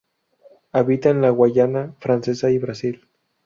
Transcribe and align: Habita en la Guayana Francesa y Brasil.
Habita 0.73 1.11
en 1.11 1.21
la 1.21 1.29
Guayana 1.29 1.93
Francesa 1.99 2.49
y 2.49 2.57
Brasil. 2.57 3.07